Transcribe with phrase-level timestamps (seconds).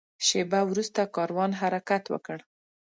[0.27, 2.37] شېبه وروسته کاروان حرکت وکړ.